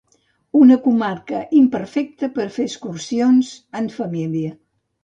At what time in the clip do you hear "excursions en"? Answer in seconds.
2.71-3.97